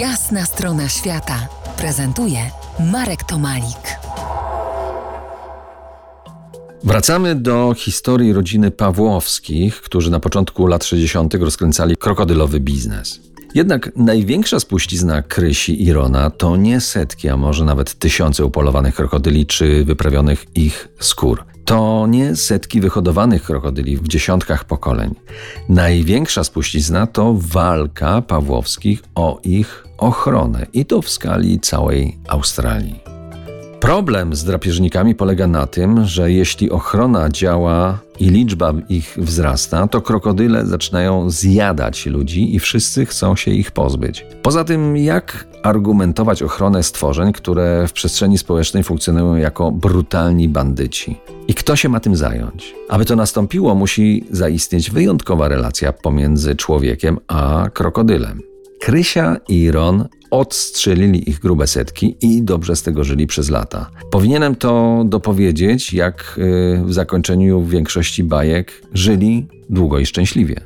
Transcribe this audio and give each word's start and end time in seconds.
Jasna 0.00 0.44
strona 0.44 0.88
świata 0.88 1.48
prezentuje 1.76 2.38
Marek 2.92 3.24
Tomalik. 3.24 3.98
Wracamy 6.84 7.34
do 7.34 7.74
historii 7.76 8.32
rodziny 8.32 8.70
Pawłowskich, 8.70 9.80
którzy 9.80 10.10
na 10.10 10.20
początku 10.20 10.66
lat 10.66 10.84
60. 10.84 11.34
rozkręcali 11.34 11.96
krokodylowy 11.96 12.60
biznes. 12.60 13.20
Jednak 13.54 13.92
największa 13.96 14.60
spuścizna 14.60 15.22
Krysi 15.22 15.84
i 15.84 15.92
Rona 15.92 16.30
to 16.30 16.56
nie 16.56 16.80
setki, 16.80 17.28
a 17.28 17.36
może 17.36 17.64
nawet 17.64 17.98
tysiące 17.98 18.44
upolowanych 18.44 18.94
krokodyli 18.94 19.46
czy 19.46 19.84
wyprawionych 19.84 20.44
ich 20.54 20.88
skór. 21.00 21.44
To 21.66 22.06
nie 22.06 22.36
setki 22.36 22.80
wyhodowanych 22.80 23.42
krokodyli 23.42 23.96
w 23.96 24.08
dziesiątkach 24.08 24.64
pokoleń. 24.64 25.14
Największa 25.68 26.44
spuścizna 26.44 27.06
to 27.06 27.34
walka 27.38 28.22
Pawłowskich 28.22 29.02
o 29.14 29.40
ich 29.42 29.86
ochronę 29.98 30.66
i 30.72 30.86
to 30.86 31.02
w 31.02 31.10
skali 31.10 31.60
całej 31.60 32.18
Australii. 32.28 33.15
Problem 33.80 34.34
z 34.34 34.44
drapieżnikami 34.44 35.14
polega 35.14 35.46
na 35.46 35.66
tym, 35.66 36.04
że 36.04 36.32
jeśli 36.32 36.70
ochrona 36.70 37.28
działa 37.28 37.98
i 38.20 38.28
liczba 38.28 38.74
ich 38.88 39.14
wzrasta, 39.18 39.86
to 39.86 40.02
krokodyle 40.02 40.66
zaczynają 40.66 41.30
zjadać 41.30 42.06
ludzi 42.06 42.54
i 42.54 42.58
wszyscy 42.58 43.06
chcą 43.06 43.36
się 43.36 43.50
ich 43.50 43.70
pozbyć. 43.70 44.26
Poza 44.42 44.64
tym, 44.64 44.96
jak 44.96 45.46
argumentować 45.62 46.42
ochronę 46.42 46.82
stworzeń, 46.82 47.32
które 47.32 47.88
w 47.88 47.92
przestrzeni 47.92 48.38
społecznej 48.38 48.82
funkcjonują 48.82 49.36
jako 49.36 49.72
brutalni 49.72 50.48
bandyci? 50.48 51.16
I 51.48 51.54
kto 51.54 51.76
się 51.76 51.88
ma 51.88 52.00
tym 52.00 52.16
zająć? 52.16 52.74
Aby 52.88 53.04
to 53.04 53.16
nastąpiło, 53.16 53.74
musi 53.74 54.24
zaistnieć 54.30 54.90
wyjątkowa 54.90 55.48
relacja 55.48 55.92
pomiędzy 55.92 56.56
człowiekiem 56.56 57.18
a 57.28 57.68
krokodylem. 57.72 58.55
Krysia 58.86 59.36
i 59.48 59.70
Ron 59.70 60.08
odstrzelili 60.30 61.30
ich 61.30 61.38
grube 61.40 61.66
setki 61.66 62.16
i 62.20 62.42
dobrze 62.42 62.76
z 62.76 62.82
tego 62.82 63.04
żyli 63.04 63.26
przez 63.26 63.50
lata. 63.50 63.90
Powinienem 64.10 64.54
to 64.54 65.02
dopowiedzieć, 65.06 65.92
jak 65.92 66.38
y, 66.38 66.82
w 66.84 66.92
zakończeniu 66.92 67.64
większości 67.64 68.24
bajek 68.24 68.82
żyli 68.94 69.48
długo 69.70 69.98
i 69.98 70.06
szczęśliwie. 70.06 70.60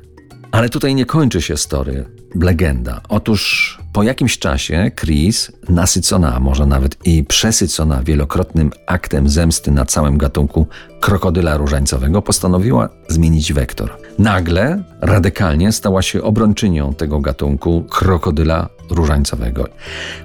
Ale 0.52 0.68
tutaj 0.68 0.94
nie 0.94 1.06
kończy 1.06 1.42
się 1.42 1.56
story, 1.56 2.04
legenda. 2.34 3.00
Otóż 3.08 3.78
po 3.92 4.02
jakimś 4.02 4.38
czasie 4.38 4.91
Chris, 5.00 5.52
nasycona, 5.68 6.41
może 6.41 6.66
nawet 6.66 7.06
i 7.06 7.24
przesycona 7.24 8.02
wielokrotnym 8.02 8.70
aktem 8.86 9.28
zemsty 9.28 9.70
na 9.70 9.84
całym 9.84 10.18
gatunku 10.18 10.66
krokodyla 11.00 11.56
różańcowego, 11.56 12.22
postanowiła 12.22 12.88
zmienić 13.08 13.52
wektor. 13.52 13.99
Nagle, 14.19 14.83
radykalnie 15.00 15.72
stała 15.72 16.03
się 16.03 16.22
obrończynią 16.22 16.94
tego 16.94 17.20
gatunku 17.20 17.84
krokodyla 17.91 18.69
różańcowego. 18.91 19.69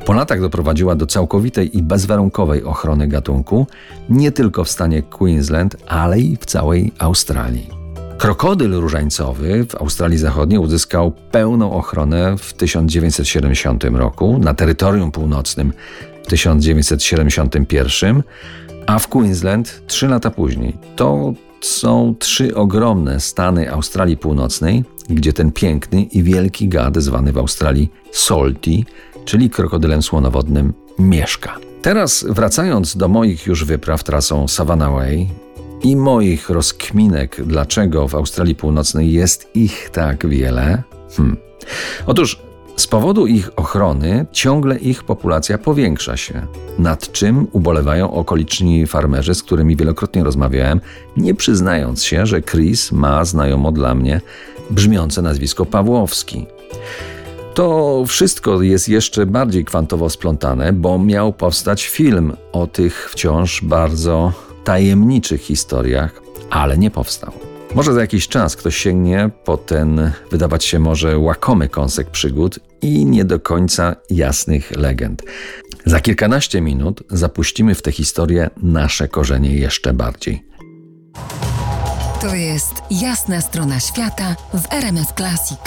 Po 0.05 0.13
latach 0.13 0.41
doprowadziła 0.41 0.95
do 0.95 1.05
całkowitej 1.05 1.77
i 1.77 1.81
bezwarunkowej 1.81 2.63
ochrony 2.63 3.07
gatunku, 3.07 3.67
nie 4.09 4.31
tylko 4.31 4.63
w 4.63 4.69
stanie 4.69 5.01
Queensland, 5.01 5.75
ale 5.87 6.19
i 6.19 6.37
w 6.37 6.45
całej 6.45 6.91
Australii. 6.99 7.69
Krokodyl 8.17 8.71
różańcowy 8.71 9.65
w 9.65 9.75
Australii 9.75 10.17
Zachodniej 10.17 10.59
uzyskał 10.59 11.11
pełną 11.31 11.73
ochronę 11.73 12.37
w 12.37 12.53
1970 12.53 13.83
roku, 13.83 14.37
na 14.39 14.53
terytorium 14.53 15.11
północnym 15.11 15.73
w 16.23 16.27
1971, 16.27 18.23
a 18.87 18.99
w 18.99 19.07
Queensland 19.07 19.81
trzy 19.87 20.07
lata 20.07 20.31
później. 20.31 20.77
To 20.95 21.33
są 21.65 22.15
trzy 22.19 22.55
ogromne 22.55 23.19
stany 23.19 23.71
Australii 23.71 24.17
Północnej, 24.17 24.83
gdzie 25.09 25.33
ten 25.33 25.51
piękny 25.51 26.03
i 26.03 26.23
wielki 26.23 26.67
gad 26.67 26.97
zwany 26.97 27.31
w 27.31 27.37
Australii 27.37 27.91
Salty, 28.11 28.83
czyli 29.25 29.49
krokodylem 29.49 30.01
słonowodnym, 30.01 30.73
mieszka. 30.99 31.57
Teraz 31.81 32.25
wracając 32.29 32.97
do 32.97 33.07
moich 33.07 33.45
już 33.45 33.65
wypraw 33.65 34.03
trasą 34.03 34.47
Savannah 34.47 34.91
Way, 34.91 35.29
i 35.83 35.95
moich 35.95 36.49
rozkminek, 36.49 37.41
dlaczego 37.45 38.07
w 38.07 38.15
Australii 38.15 38.55
Północnej 38.55 39.11
jest 39.11 39.49
ich 39.55 39.89
tak 39.89 40.27
wiele? 40.27 40.83
Hmm. 41.17 41.37
Otóż 42.05 42.41
z 42.75 42.87
powodu 42.87 43.27
ich 43.27 43.49
ochrony 43.55 44.25
ciągle 44.31 44.77
ich 44.77 45.03
populacja 45.03 45.57
powiększa 45.57 46.17
się, 46.17 46.47
nad 46.79 47.11
czym 47.11 47.47
ubolewają 47.51 48.13
okoliczni 48.13 48.87
farmerzy, 48.87 49.35
z 49.35 49.43
którymi 49.43 49.75
wielokrotnie 49.75 50.23
rozmawiałem, 50.23 50.81
nie 51.17 51.33
przyznając 51.33 52.03
się, 52.03 52.25
że 52.25 52.41
Chris 52.41 52.91
ma 52.91 53.25
znajomo 53.25 53.71
dla 53.71 53.95
mnie 53.95 54.21
brzmiące 54.69 55.21
nazwisko 55.21 55.65
Pawłowski. 55.65 56.45
To 57.53 58.03
wszystko 58.07 58.61
jest 58.61 58.89
jeszcze 58.89 59.25
bardziej 59.25 59.65
kwantowo 59.65 60.09
splątane, 60.09 60.73
bo 60.73 60.99
miał 60.99 61.33
powstać 61.33 61.87
film 61.87 62.33
o 62.51 62.67
tych 62.67 63.09
wciąż 63.11 63.61
bardzo 63.63 64.33
tajemniczych 64.63 65.41
historiach, 65.41 66.21
ale 66.49 66.77
nie 66.77 66.91
powstał. 66.91 67.44
Może 67.75 67.93
za 67.93 68.01
jakiś 68.01 68.27
czas 68.27 68.55
ktoś 68.55 68.77
sięgnie 68.77 69.29
po 69.45 69.57
ten, 69.57 70.11
wydawać 70.31 70.65
się 70.65 70.79
może, 70.79 71.17
łakomy 71.17 71.69
kąsek 71.69 72.09
przygód 72.09 72.59
i 72.81 73.05
nie 73.05 73.25
do 73.25 73.39
końca 73.39 73.95
jasnych 74.09 74.71
legend. 74.71 75.23
Za 75.85 75.99
kilkanaście 75.99 76.61
minut 76.61 77.03
zapuścimy 77.09 77.75
w 77.75 77.81
tę 77.81 77.91
historię 77.91 78.49
nasze 78.63 79.07
korzenie 79.07 79.55
jeszcze 79.55 79.93
bardziej. 79.93 80.45
To 82.21 82.35
jest 82.35 82.73
jasna 82.91 83.41
strona 83.41 83.79
świata 83.79 84.35
w 84.53 84.73
RMS 84.73 85.07
Classic. 85.17 85.59